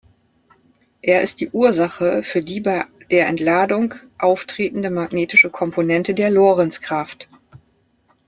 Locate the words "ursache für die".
1.51-2.59